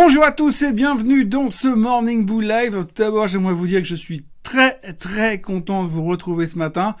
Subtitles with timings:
[0.00, 2.86] Bonjour à tous et bienvenue dans ce Morning Bull Live.
[2.94, 6.56] Tout d'abord, j'aimerais vous dire que je suis très très content de vous retrouver ce
[6.56, 6.94] matin.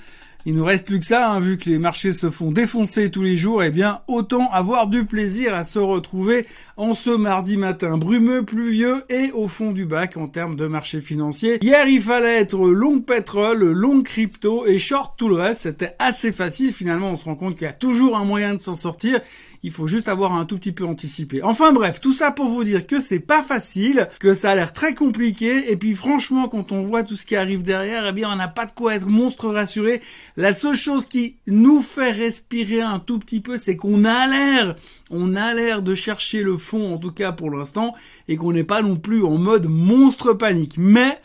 [0.46, 3.22] Il nous reste plus que ça, hein, vu que les marchés se font défoncer tous
[3.22, 7.98] les jours, eh bien autant avoir du plaisir à se retrouver en ce mardi matin
[7.98, 11.58] brumeux, pluvieux et au fond du bac en termes de marché financier.
[11.62, 16.32] Hier il fallait être long pétrole, long crypto et short tout le reste, c'était assez
[16.32, 19.20] facile finalement, on se rend compte qu'il y a toujours un moyen de s'en sortir
[19.62, 21.42] il faut juste avoir un tout petit peu anticipé.
[21.42, 24.72] Enfin bref, tout ça pour vous dire que c'est pas facile, que ça a l'air
[24.72, 28.30] très compliqué, et puis franchement, quand on voit tout ce qui arrive derrière, eh bien,
[28.32, 30.00] on n'a pas de quoi être monstre rassuré.
[30.36, 34.76] La seule chose qui nous fait respirer un tout petit peu, c'est qu'on a l'air,
[35.10, 37.94] on a l'air de chercher le fond, en tout cas pour l'instant,
[38.28, 40.76] et qu'on n'est pas non plus en mode monstre panique.
[40.78, 41.18] Mais,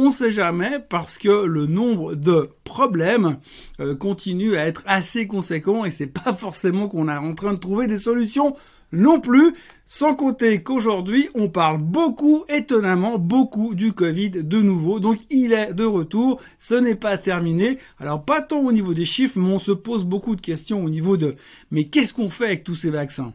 [0.00, 3.38] on sait jamais parce que le nombre de problèmes
[3.80, 7.58] euh, continue à être assez conséquent et c'est pas forcément qu'on est en train de
[7.58, 8.54] trouver des solutions
[8.92, 9.54] non plus,
[9.88, 15.74] sans compter qu'aujourd'hui on parle beaucoup, étonnamment beaucoup du Covid de nouveau, donc il est
[15.74, 19.58] de retour, ce n'est pas terminé, alors pas tant au niveau des chiffres, mais on
[19.58, 21.34] se pose beaucoup de questions au niveau de
[21.72, 23.32] mais qu'est-ce qu'on fait avec tous ces vaccins?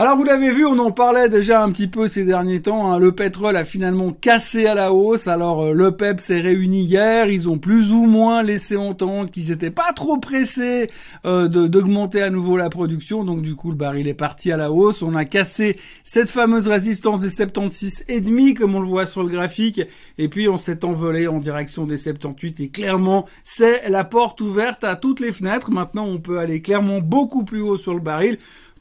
[0.00, 2.92] Alors vous l'avez vu, on en parlait déjà un petit peu ces derniers temps.
[2.92, 3.00] Hein.
[3.00, 5.26] Le pétrole a finalement cassé à la hausse.
[5.26, 7.26] Alors euh, le PEP s'est réuni hier.
[7.28, 10.88] Ils ont plus ou moins laissé entendre qu'ils n'étaient pas trop pressés
[11.26, 13.24] euh, d'augmenter à nouveau la production.
[13.24, 15.02] Donc du coup le baril est parti à la hausse.
[15.02, 19.24] On a cassé cette fameuse résistance des 76 et demi comme on le voit sur
[19.24, 19.80] le graphique.
[20.16, 24.84] Et puis on s'est envolé en direction des 78 et clairement c'est la porte ouverte
[24.84, 25.72] à toutes les fenêtres.
[25.72, 28.38] Maintenant on peut aller clairement beaucoup plus haut sur le baril.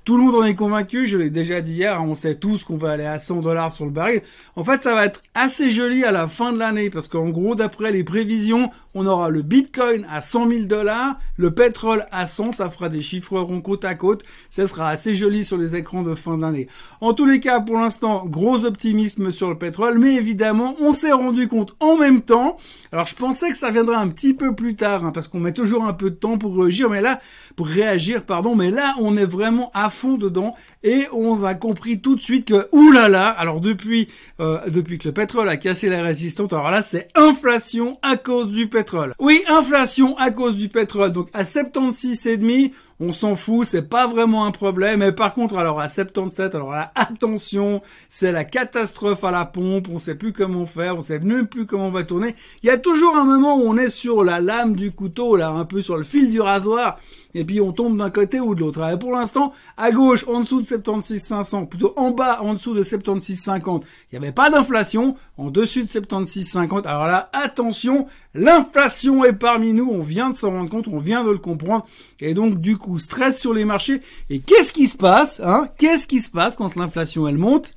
[0.08, 2.78] Tout le monde en est convaincu, je l'ai déjà dit hier, on sait tous qu'on
[2.78, 4.22] va aller à 100 dollars sur le baril.
[4.56, 7.56] En fait, ça va être assez joli à la fin de l'année parce qu'en gros,
[7.56, 12.54] d'après les prévisions, on aura le Bitcoin à 100 000 dollars, le pétrole à 100,
[12.54, 14.24] ça fera des chiffres ronds côte à côte.
[14.50, 16.70] Ça sera assez joli sur les écrans de fin d'année.
[17.02, 21.12] En tous les cas, pour l'instant, gros optimisme sur le pétrole, mais évidemment, on s'est
[21.12, 22.56] rendu compte en même temps.
[22.94, 25.52] Alors, je pensais que ça viendrait un petit peu plus tard, hein, parce qu'on met
[25.52, 27.20] toujours un peu de temps pour réagir, mais là,
[27.58, 32.00] pour réagir, pardon, mais là, on est vraiment à fond dedans et on a compris
[32.00, 34.08] tout de suite que oulala, alors depuis
[34.40, 38.52] euh, depuis que le pétrole a cassé la résistance, alors là c'est inflation à cause
[38.52, 39.14] du pétrole.
[39.20, 41.12] Oui, inflation à cause du pétrole.
[41.12, 45.00] Donc à 76 et demi, on s'en fout, c'est pas vraiment un problème.
[45.00, 49.88] Mais par contre, alors à 77, alors là, attention, c'est la catastrophe à la pompe,
[49.92, 52.36] on sait plus comment faire, on sait même plus comment on va tourner.
[52.64, 55.50] Il y a toujours un moment où on est sur la lame du couteau, là,
[55.50, 57.00] un peu sur le fil du rasoir,
[57.34, 58.84] et puis on tombe d'un côté ou de l'autre.
[58.92, 62.74] Et pour l'instant, à gauche, en dessous de 76 500, plutôt en bas, en dessous
[62.74, 66.88] de 76 50, il n'y avait pas d'inflation, en dessus de 76 50.
[66.88, 71.24] Alors là, attention, l'inflation est parmi nous, on vient de s'en rendre compte, on vient
[71.24, 71.86] de le comprendre,
[72.20, 74.02] et donc du coup, stress sur les marchés.
[74.30, 75.68] Et qu'est-ce qui se passe hein?
[75.78, 77.77] Qu'est-ce qui se passe quand l'inflation elle monte?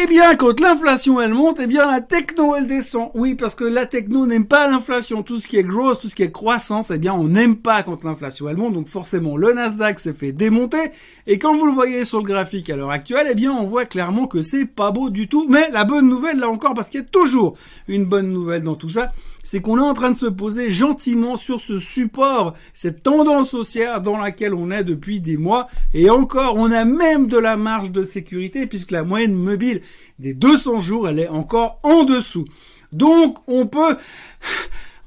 [0.00, 3.10] Eh bien, quand l'inflation elle monte, eh bien la techno elle descend.
[3.14, 5.22] Oui, parce que la techno n'aime pas l'inflation.
[5.22, 7.82] Tout ce qui est growth, tout ce qui est croissance, eh bien on n'aime pas
[7.82, 8.74] quand l'inflation elle monte.
[8.74, 10.90] Donc forcément, le Nasdaq s'est fait démonter.
[11.26, 13.86] Et quand vous le voyez sur le graphique à l'heure actuelle, eh bien on voit
[13.86, 15.46] clairement que c'est pas beau du tout.
[15.48, 17.56] Mais la bonne nouvelle là encore, parce qu'il y a toujours
[17.88, 21.38] une bonne nouvelle dans tout ça, c'est qu'on est en train de se poser gentiment
[21.38, 25.68] sur ce support, cette tendance haussière dans laquelle on est depuis des mois.
[25.94, 29.80] Et encore, on a même de la marge de sécurité puisque la moyenne mobile
[30.18, 32.46] des 200 jours, elle est encore en dessous.
[32.92, 33.96] Donc, on peut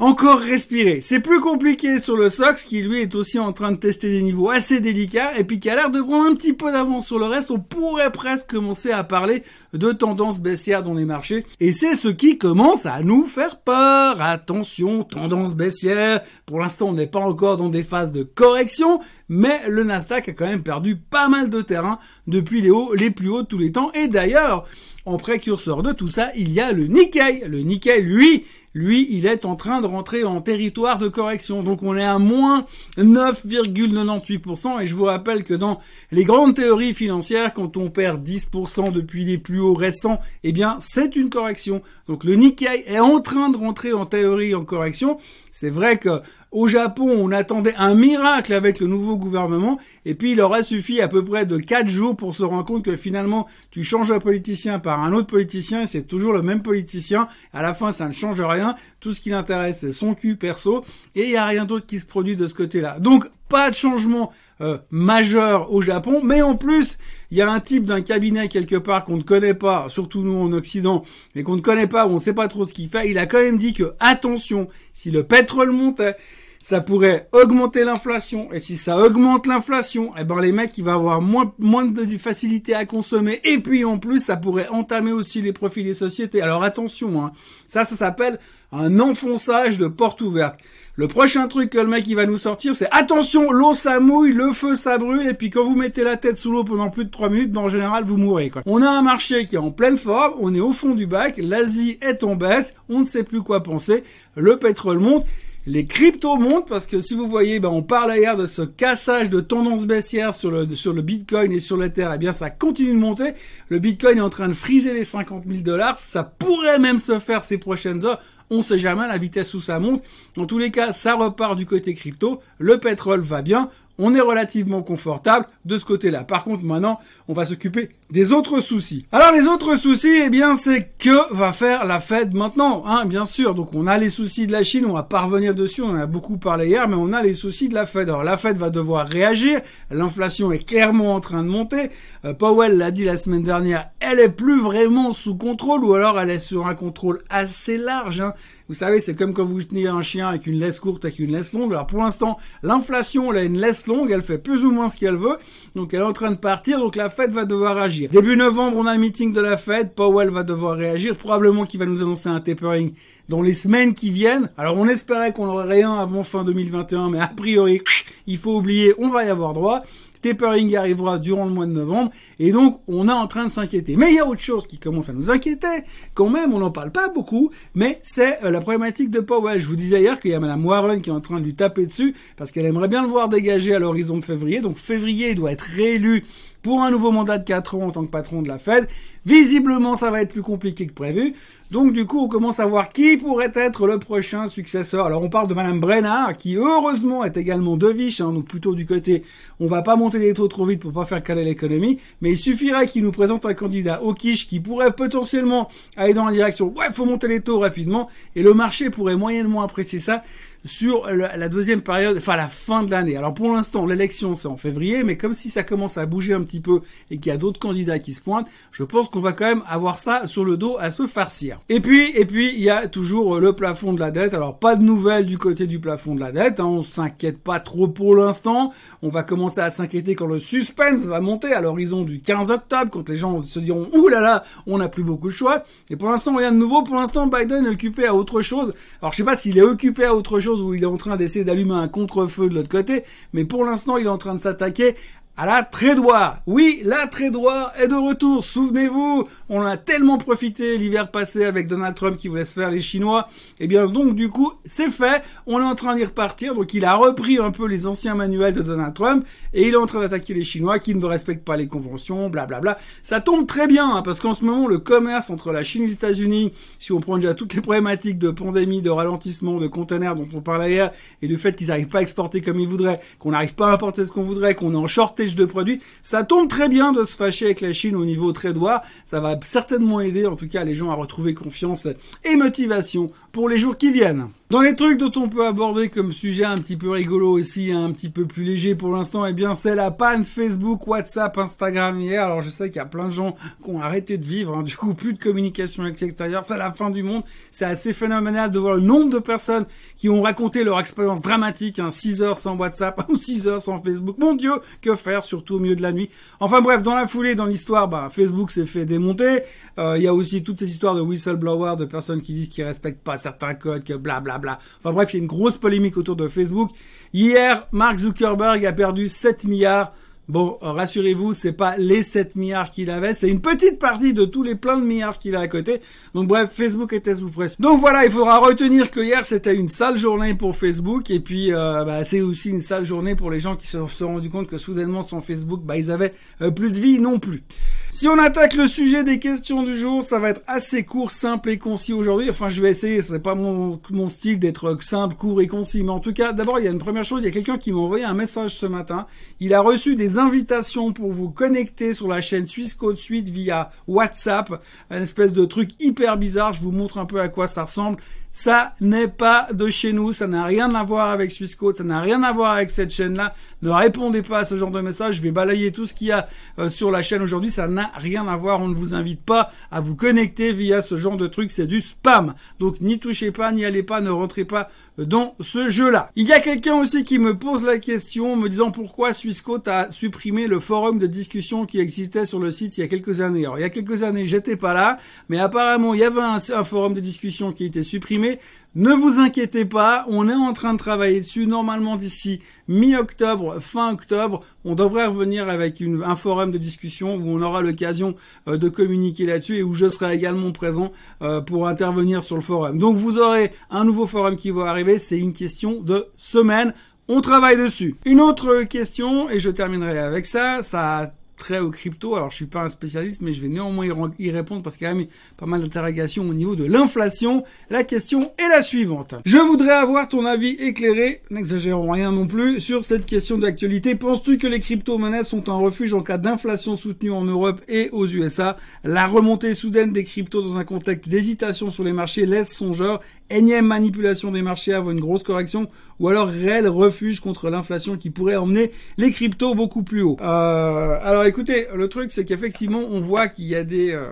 [0.01, 0.99] encore respirer.
[1.01, 4.23] C'est plus compliqué sur le SOX qui lui est aussi en train de tester des
[4.23, 7.19] niveaux assez délicats et puis qui a l'air de prendre un petit peu d'avance sur
[7.19, 7.51] le reste.
[7.51, 12.07] On pourrait presque commencer à parler de tendance baissière dans les marchés et c'est ce
[12.07, 14.19] qui commence à nous faire peur.
[14.23, 16.21] Attention, tendance baissière.
[16.47, 20.33] Pour l'instant, on n'est pas encore dans des phases de correction, mais le Nasdaq a
[20.33, 23.59] quand même perdu pas mal de terrain depuis les hauts les plus hauts de tous
[23.59, 24.65] les temps et d'ailleurs,
[25.05, 27.43] en précurseur de tout ça, il y a le Nikkei.
[27.47, 31.61] Le Nikkei, lui, lui, il est en train de rentrer en territoire de correction.
[31.63, 32.65] Donc on est à moins
[32.97, 34.81] 9,98%.
[34.81, 35.79] Et je vous rappelle que dans
[36.11, 40.77] les grandes théories financières, quand on perd 10% depuis les plus hauts récents, eh bien
[40.79, 41.81] c'est une correction.
[42.07, 45.17] Donc le Nikkei est en train de rentrer en théorie en correction.
[45.51, 46.21] C'est vrai que
[46.51, 51.01] au Japon, on attendait un miracle avec le nouveau gouvernement, et puis il aurait suffi
[51.01, 54.19] à peu près de 4 jours pour se rendre compte que finalement, tu changes un
[54.19, 58.13] politicien par un autre politicien, c'est toujours le même politicien, à la fin ça ne
[58.13, 60.83] change rien, tout ce qui l'intéresse c'est son cul perso,
[61.15, 62.99] et il n'y a rien d'autre qui se produit de ce côté-là.
[62.99, 64.31] Donc, pas de changement
[64.61, 66.97] euh, majeur au Japon, mais en plus,
[67.31, 70.37] il y a un type d'un cabinet quelque part qu'on ne connaît pas, surtout nous
[70.37, 71.03] en Occident,
[71.35, 73.17] mais qu'on ne connaît pas, où on ne sait pas trop ce qu'il fait, il
[73.17, 76.15] a quand même dit que, attention, si le pétrole montait,
[76.61, 78.51] ça pourrait augmenter l'inflation.
[78.53, 82.05] Et si ça augmente l'inflation, eh ben les mecs, ils vont avoir moins, moins de
[82.17, 83.41] facilité à consommer.
[83.43, 86.41] Et puis en plus, ça pourrait entamer aussi les profits des sociétés.
[86.41, 87.31] Alors attention, hein.
[87.67, 88.39] ça, ça s'appelle
[88.71, 90.59] un enfonçage de porte ouverte.
[90.95, 94.33] Le prochain truc que le mec il va nous sortir, c'est attention, l'eau ça mouille,
[94.33, 97.05] le feu ça brûle, et puis quand vous mettez la tête sous l'eau pendant plus
[97.05, 98.49] de 3 minutes, ben, en général vous mourrez.
[98.49, 98.61] Quoi.
[98.65, 101.35] On a un marché qui est en pleine forme, on est au fond du bac,
[101.37, 104.03] l'Asie est en baisse, on ne sait plus quoi penser,
[104.35, 105.25] le pétrole monte.
[105.67, 109.29] Les cryptos montent parce que si vous voyez, ben on parle hier de ce cassage
[109.29, 112.09] de tendance baissière sur le, sur le Bitcoin et sur l'Ether.
[112.15, 113.33] Eh bien, ça continue de monter.
[113.69, 115.99] Le Bitcoin est en train de friser les 50 000 dollars.
[115.99, 118.19] Ça pourrait même se faire ces prochaines heures.
[118.49, 120.01] On sait jamais la vitesse où ça monte.
[120.35, 122.41] En tous les cas, ça repart du côté crypto.
[122.57, 123.69] Le pétrole va bien
[124.03, 126.23] on est relativement confortable de ce côté-là.
[126.23, 129.05] Par contre, maintenant, on va s'occuper des autres soucis.
[129.11, 133.27] Alors, les autres soucis, eh bien, c'est que va faire la Fed maintenant, hein, bien
[133.27, 133.53] sûr.
[133.53, 135.95] Donc, on a les soucis de la Chine, on va pas revenir dessus, on en
[135.95, 138.09] a beaucoup parlé hier, mais on a les soucis de la Fed.
[138.09, 139.61] Alors, la Fed va devoir réagir,
[139.91, 141.91] l'inflation est clairement en train de monter.
[142.25, 146.19] Euh, Powell l'a dit la semaine dernière, elle est plus vraiment sous contrôle, ou alors
[146.19, 148.33] elle est sur un contrôle assez large, hein.
[148.71, 151.33] Vous savez, c'est comme quand vous tenez un chien avec une laisse courte, avec une
[151.33, 151.73] laisse longue.
[151.73, 154.95] Alors pour l'instant, l'inflation, elle a une laisse longue, elle fait plus ou moins ce
[154.95, 155.35] qu'elle veut.
[155.75, 158.09] Donc elle est en train de partir, donc la Fed va devoir agir.
[158.11, 161.81] Début novembre, on a le meeting de la Fed, Powell va devoir réagir, probablement qu'il
[161.81, 162.93] va nous annoncer un tapering
[163.27, 164.47] dans les semaines qui viennent.
[164.57, 167.81] Alors on espérait qu'on aurait rien avant fin 2021, mais a priori,
[168.25, 169.83] il faut oublier, on va y avoir droit
[170.21, 173.95] tapering arrivera durant le mois de novembre, et donc on est en train de s'inquiéter.
[173.95, 175.83] Mais il y a autre chose qui commence à nous inquiéter,
[176.13, 179.59] quand même, on n'en parle pas beaucoup, mais c'est euh, la problématique de Powell.
[179.59, 181.55] Je vous disais hier qu'il y a Madame Warren qui est en train de lui
[181.55, 185.35] taper dessus, parce qu'elle aimerait bien le voir dégager à l'horizon de février, donc février
[185.35, 186.25] doit être réélu
[186.61, 188.87] pour un nouveau mandat de 4 ans en tant que patron de la Fed.
[189.25, 191.33] Visiblement, ça va être plus compliqué que prévu.
[191.69, 195.05] Donc du coup, on commence à voir qui pourrait être le prochain successeur.
[195.05, 198.75] Alors on parle de Madame Brennard, qui heureusement est également de Viche, hein, donc plutôt
[198.75, 199.23] du côté,
[199.59, 202.37] on va pas monter les taux trop vite pour pas faire caler l'économie, mais il
[202.37, 206.73] suffirait qu'il nous présente un candidat au quiche qui pourrait potentiellement aller dans la direction,
[206.75, 210.23] ouais, faut monter les taux rapidement, et le marché pourrait moyennement apprécier ça
[210.63, 213.17] sur la deuxième période, enfin la fin de l'année.
[213.17, 216.41] Alors pour l'instant, l'élection c'est en février, mais comme si ça commence à bouger un
[216.41, 219.33] petit peu et qu'il y a d'autres candidats qui se pointent, je pense qu'on va
[219.33, 221.59] quand même avoir ça sur le dos à se farcir.
[221.69, 224.33] Et puis, et puis il y a toujours le plafond de la dette.
[224.33, 226.59] Alors pas de nouvelles du côté du plafond de la dette.
[226.59, 228.71] Hein, on s'inquiète pas trop pour l'instant.
[229.01, 232.91] On va commencer à s'inquiéter quand le suspense va monter à l'horizon du 15 octobre,
[232.91, 235.63] quand les gens se diront ouh là là, on n'a plus beaucoup de choix.
[235.89, 236.83] Et pour l'instant rien de nouveau.
[236.83, 238.73] Pour l'instant, Biden est occupé à autre chose.
[239.01, 241.15] Alors je sais pas s'il est occupé à autre chose où il est en train
[241.15, 243.03] d'essayer d'allumer un contre-feu de l'autre côté,
[243.33, 244.95] mais pour l'instant, il est en train de s'attaquer
[245.37, 246.41] à la trédoire.
[246.45, 248.43] Oui, la trédoire est de retour.
[248.43, 252.81] Souvenez-vous, on a tellement profité l'hiver passé avec Donald Trump qui voulait se faire les
[252.81, 253.29] Chinois.
[253.59, 255.23] Et eh bien donc du coup, c'est fait.
[255.47, 256.53] On est en train d'y repartir.
[256.53, 259.77] Donc il a repris un peu les anciens manuels de Donald Trump et il est
[259.77, 262.61] en train d'attaquer les Chinois qui ne respectent pas les conventions, blablabla.
[262.61, 262.83] Bla bla.
[263.01, 265.87] Ça tombe très bien hein, parce qu'en ce moment, le commerce entre la Chine et
[265.87, 270.15] les États-Unis, si on prend déjà toutes les problématiques de pandémie, de ralentissement, de conteneurs
[270.15, 270.91] dont on parlait hier
[271.21, 273.73] et du fait qu'ils n'arrivent pas à exporter comme ils voudraient, qu'on n'arrive pas à
[273.73, 275.81] importer ce qu'on voudrait, qu'on est en short de produits.
[276.03, 278.81] Ça tombe très bien de se fâcher avec la Chine au niveau tradoir.
[279.05, 281.87] Ça va certainement aider en tout cas les gens à retrouver confiance
[282.23, 284.29] et motivation pour les jours qui viennent.
[284.51, 287.89] Dans les trucs dont on peut aborder comme sujet un petit peu rigolo aussi, un
[287.93, 292.25] petit peu plus léger pour l'instant, eh bien c'est la panne Facebook, WhatsApp, Instagram hier.
[292.25, 294.63] Alors je sais qu'il y a plein de gens qui ont arrêté de vivre, hein.
[294.63, 297.23] du coup plus de communication avec l'extérieur, c'est la fin du monde.
[297.49, 301.79] C'est assez phénoménal de voir le nombre de personnes qui ont raconté leur expérience dramatique,
[301.79, 304.17] hein, 6 heures sans WhatsApp ou 6 heures sans Facebook.
[304.17, 306.09] Mon Dieu, que faire, surtout au milieu de la nuit.
[306.41, 309.43] Enfin bref, dans la foulée, dans l'histoire, bah, Facebook s'est fait démonter.
[309.79, 312.65] Euh, il y a aussi toutes ces histoires de whistleblower, de personnes qui disent qu'ils
[312.65, 314.40] respectent pas certains codes, que blablabla.
[314.79, 316.71] Enfin bref, il y a une grosse polémique autour de Facebook.
[317.13, 319.93] Hier, Mark Zuckerberg a perdu 7 milliards.
[320.29, 324.43] Bon, rassurez-vous, c'est pas les 7 milliards qu'il avait, c'est une petite partie de tous
[324.43, 325.81] les pleins de milliards qu'il a à côté.
[326.13, 327.57] Donc bref, Facebook était sous pression.
[327.59, 331.53] Donc voilà, il faudra retenir que hier c'était une sale journée pour Facebook et puis
[331.53, 334.47] euh, bah, c'est aussi une sale journée pour les gens qui se sont rendus compte
[334.47, 337.43] que soudainement sur Facebook, bah ils avaient euh, plus de vie non plus.
[337.91, 341.49] Si on attaque le sujet des questions du jour, ça va être assez court, simple
[341.49, 342.29] et concis aujourd'hui.
[342.29, 345.83] Enfin, je vais essayer, c'est pas mon, mon style d'être simple, court et concis.
[345.83, 347.57] Mais en tout cas, d'abord, il y a une première chose, il y a quelqu'un
[347.57, 349.07] qui m'a envoyé un message ce matin.
[349.41, 353.71] Il a reçu des invitations pour vous connecter sur la chaîne Suisse Code Suite via
[353.87, 354.61] WhatsApp.
[354.89, 356.53] Un espèce de truc hyper bizarre.
[356.53, 357.97] Je vous montre un peu à quoi ça ressemble.
[358.33, 361.99] Ça n'est pas de chez nous, ça n'a rien à voir avec Swissquote, ça n'a
[361.99, 363.33] rien à voir avec cette chaîne-là.
[363.61, 366.11] Ne répondez pas à ce genre de message, je vais balayer tout ce qu'il y
[366.13, 369.21] a euh, sur la chaîne aujourd'hui, ça n'a rien à voir, on ne vous invite
[369.21, 372.33] pas à vous connecter via ce genre de truc, c'est du spam.
[372.57, 376.09] Donc n'y touchez pas, n'y allez pas, ne rentrez pas dans ce jeu-là.
[376.15, 379.91] Il y a quelqu'un aussi qui me pose la question me disant pourquoi Swissquote a
[380.01, 383.45] supprimé le forum de discussion qui existait sur le site il y a quelques années.
[383.45, 384.97] Alors il y a quelques années, j'étais pas là,
[385.29, 388.39] mais apparemment il y avait un, forum de discussion qui a été supprimé
[388.73, 391.45] ne vous inquiétez pas, on est en train de travailler dessus.
[391.45, 392.39] Normalement, d'ici
[392.69, 398.15] mi-octobre, fin octobre, on devrait revenir avec un forum de discussion où on aura l'occasion
[398.47, 402.41] euh, de communiquer là-dessus et où je serai également présent euh, pour intervenir sur le
[402.41, 402.77] forum.
[402.77, 406.73] Donc vous aurez un nouveau forum qui va arriver, c'est une question de semaine.
[407.13, 407.97] On travaille dessus.
[408.05, 412.15] Une autre question, et je terminerai avec ça, ça très au crypto.
[412.15, 414.89] Alors, je suis pas un spécialiste, mais je vais néanmoins y répondre parce qu'il y
[414.89, 417.43] a même pas mal d'interrogations au niveau de l'inflation.
[417.71, 419.15] La question est la suivante.
[419.25, 423.95] Je voudrais avoir ton avis éclairé, n'exagérons rien non plus, sur cette question d'actualité.
[423.95, 428.05] Penses-tu que les crypto-monnaies sont un refuge en cas d'inflation soutenue en Europe et aux
[428.05, 428.55] USA?
[428.83, 433.01] La remontée soudaine des cryptos dans un contexte d'hésitation sur les marchés laisse songeur
[433.35, 435.69] énième manipulation des marchés avant une grosse correction
[435.99, 440.17] ou alors réel refuge contre l'inflation qui pourrait emmener les cryptos beaucoup plus haut.
[440.21, 444.07] Euh, alors écoutez, le truc c'est qu'effectivement on voit qu'il y a des euh,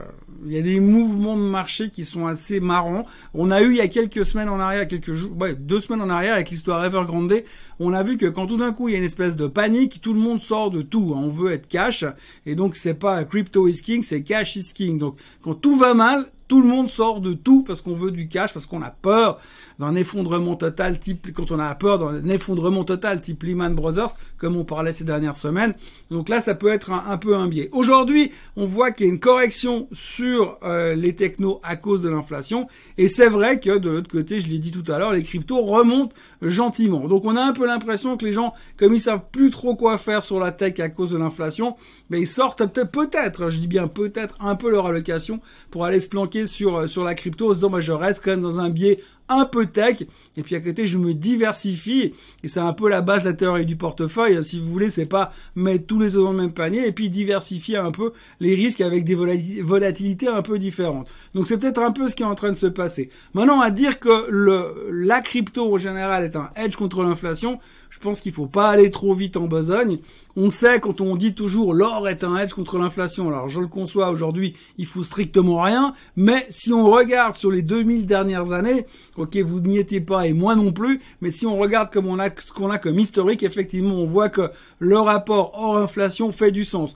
[0.45, 3.05] il y a des mouvements de marché qui sont assez marrants.
[3.33, 6.01] On a eu il y a quelques semaines en arrière, quelques jours, ouais, deux semaines
[6.01, 7.43] en arrière avec l'histoire Evergrande,
[7.79, 10.01] on a vu que quand tout d'un coup il y a une espèce de panique,
[10.01, 11.13] tout le monde sort de tout.
[11.15, 12.05] On veut être cash
[12.45, 14.97] et donc c'est pas crypto is king, c'est cash is king.
[14.97, 18.27] Donc quand tout va mal, tout le monde sort de tout parce qu'on veut du
[18.27, 19.39] cash, parce qu'on a peur
[19.77, 24.57] d'un effondrement total type, quand on a peur d'un effondrement total type Lehman Brothers, comme
[24.57, 25.73] on parlait ces dernières semaines.
[26.11, 27.69] Donc là, ça peut être un, peu un biais.
[27.71, 32.09] Aujourd'hui, on voit qu'il y a une correction sur euh, les technos à cause de
[32.09, 32.67] l'inflation.
[32.97, 35.61] Et c'est vrai que de l'autre côté, je l'ai dit tout à l'heure, les cryptos
[35.61, 37.07] remontent gentiment.
[37.07, 39.97] Donc on a un peu l'impression que les gens, comme ils savent plus trop quoi
[39.97, 41.77] faire sur la tech à cause de l'inflation,
[42.09, 45.39] mais ils sortent peut-être, je dis bien peut-être, un peu leur allocation
[45.69, 47.49] pour aller se planquer sur, euh, sur la crypto.
[47.49, 48.99] En se disant, bah, je reste quand même dans un biais
[49.29, 50.03] un peu tech,
[50.37, 53.33] et puis à côté je me diversifie, et c'est un peu la base de la
[53.33, 54.41] théorie du portefeuille, hein.
[54.41, 57.09] si vous voulez, c'est pas mettre tous les œufs dans le même panier, et puis
[57.09, 61.09] diversifier un peu les risques avec des volatilités un peu différentes.
[61.33, 63.09] Donc c'est peut-être un peu ce qui est en train de se passer.
[63.33, 67.59] Maintenant, à dire que le, la crypto en général est un hedge contre l'inflation,
[67.89, 69.99] je pense qu'il faut pas aller trop vite en besogne.
[70.35, 73.27] On sait quand on dit toujours l'or est un hedge contre l'inflation.
[73.27, 75.93] Alors je le conçois aujourd'hui, il faut strictement rien.
[76.15, 78.85] Mais si on regarde sur les 2000 dernières années,
[79.19, 81.01] ok, vous n'y étiez pas et moi non plus.
[81.21, 84.49] Mais si on regarde ce qu'on a comme historique, effectivement, on voit que
[84.79, 86.95] le rapport hors inflation fait du sens.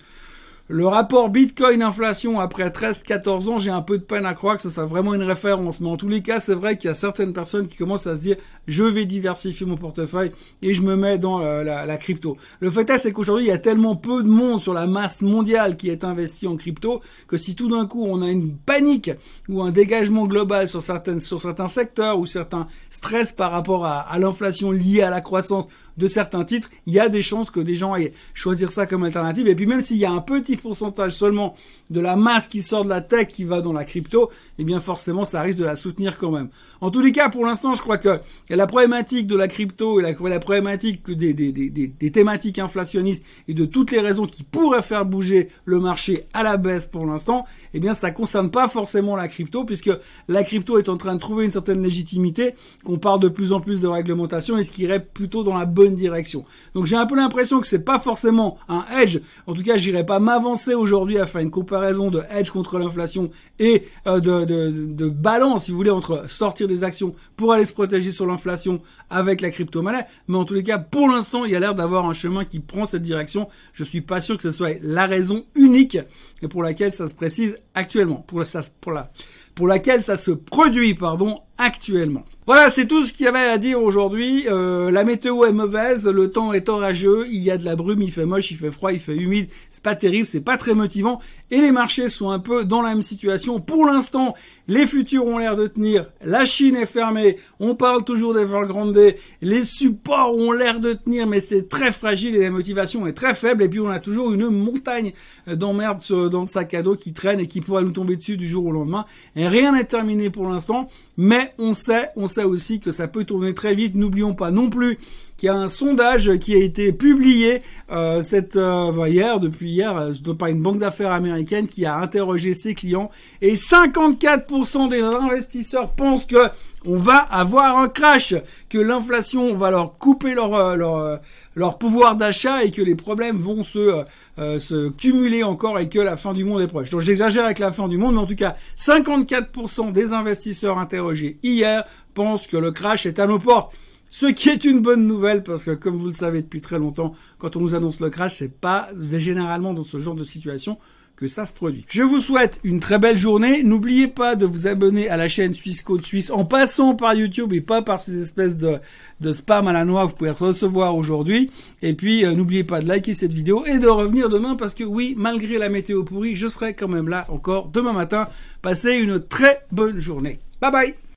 [0.70, 4.70] Le rapport Bitcoin-inflation après 13-14 ans, j'ai un peu de peine à croire que ça
[4.70, 5.82] soit vraiment une référence.
[5.82, 8.16] Mais en tous les cas, c'est vrai qu'il y a certaines personnes qui commencent à
[8.16, 12.38] se dire je vais diversifier mon portefeuille et je me mets dans la, la crypto.
[12.62, 15.22] Le fait est, c'est qu'aujourd'hui, il y a tellement peu de monde sur la masse
[15.22, 19.12] mondiale qui est investi en crypto que si tout d'un coup on a une panique
[19.50, 24.18] ou un dégagement global sur certaines, sur certains secteurs ou certains stress par rapport à
[24.18, 27.76] l'inflation liée à la croissance de certains titres, il y a des chances que des
[27.76, 29.48] gens aillent choisir ça comme alternative.
[29.48, 31.56] Et puis même s'il y a un petit pourcentage seulement
[31.90, 34.80] de la masse qui sort de la tech qui va dans la crypto, eh bien
[34.80, 36.50] forcément ça risque de la soutenir quand même.
[36.82, 38.20] En tous les cas, pour l'instant, je crois que
[38.50, 44.00] la problématique de la crypto et la, problématique des, thématiques inflationnistes et de toutes les
[44.00, 48.12] raisons qui pourraient faire bouger le marché à la baisse pour l'instant, eh bien ça
[48.12, 49.92] concerne pas forcément la crypto puisque
[50.28, 53.60] la crypto est en train de trouver une certaine légitimité, qu'on parle de plus en
[53.60, 56.46] plus de réglementation et ce qui irait plutôt dans la bonne direction.
[56.74, 59.20] Donc j'ai un peu l'impression que c'est pas forcément un hedge.
[59.48, 63.30] En tout cas, j'irai pas m'avancer aujourd'hui à faire une comparaison de hedge contre l'inflation
[63.60, 68.12] et euh, de, balance, si vous voulez, entre sortir des actions pour aller se protéger
[68.12, 70.06] sur l'inflation avec la crypto-monnaie.
[70.28, 72.60] Mais en tous les cas, pour l'instant, il y a l'air d'avoir un chemin qui
[72.60, 73.48] prend cette direction.
[73.74, 75.98] Je suis pas sûr que ce soit la raison unique
[76.42, 79.12] et pour laquelle ça se précise actuellement, pour, ça, pour, la,
[79.56, 82.26] pour laquelle ça se produit, pardon, actuellement.
[82.46, 84.48] Voilà, c'est tout ce qu'il y avait à dire aujourd'hui.
[84.50, 88.02] Euh, la météo est mauvaise, le temps est orageux, il y a de la brume,
[88.02, 89.48] il fait moche, il fait froid, il fait humide.
[89.70, 91.22] C'est pas terrible, c'est pas très motivant.
[91.52, 93.62] Et les marchés sont un peu dans la même situation.
[93.62, 94.34] Pour l'instant,
[94.68, 96.08] les futurs ont l'air de tenir.
[96.22, 97.38] La Chine est fermée.
[97.62, 99.00] On parle toujours d'Evergrande.
[99.42, 103.36] Les supports ont l'air de tenir, mais c'est très fragile et la motivation est très
[103.36, 103.64] faible.
[103.64, 105.14] Et puis on a toujours une montagne
[105.48, 108.50] d'emmerde dans le sac à dos qui traîne et qui pourrait nous tomber dessus du
[108.50, 109.06] jour au lendemain.
[109.38, 113.24] Et rien n'est terminé pour l'instant, mais on sait, on sait aussi que ça peut
[113.24, 113.96] tourner très vite.
[113.96, 114.98] N'oublions pas non plus
[115.38, 119.98] qu'il y a un sondage qui a été publié euh, cette euh, hier, depuis hier,
[119.98, 125.94] euh, par une banque d'affaires américaine qui a interrogé ses clients et 54% des investisseurs
[125.94, 126.50] pensent que
[126.86, 128.36] on va avoir un crash,
[128.70, 131.18] que l'inflation va leur couper leur euh, leur, euh,
[131.56, 134.04] leur pouvoir d'achat et que les problèmes vont se
[134.40, 136.90] euh, se cumuler encore et que la fin du monde est proche.
[136.90, 141.38] Donc j'exagère avec la fin du monde, mais en tout cas, 54% des investisseurs interrogés
[141.44, 143.74] hier pensent que le crash est à nos portes.
[144.10, 147.16] Ce qui est une bonne nouvelle parce que comme vous le savez depuis très longtemps,
[147.40, 150.78] quand on nous annonce le crash, c'est pas généralement dans ce genre de situation
[151.16, 151.86] que ça se produit.
[151.90, 153.64] Je vous souhaite une très belle journée.
[153.64, 157.54] N'oubliez pas de vous abonner à la chaîne Suisse Côte Suisse en passant par YouTube
[157.54, 158.78] et pas par ces espèces de,
[159.22, 161.52] de spam à la noix que vous pouvez recevoir aujourd'hui.
[161.82, 164.84] Et puis, euh, n'oubliez pas de liker cette vidéo et de revenir demain parce que
[164.84, 168.28] oui, malgré la météo pourrie, je serai quand même là encore demain matin.
[168.62, 170.40] Passez une très bonne journée.
[170.62, 171.04] Bye bye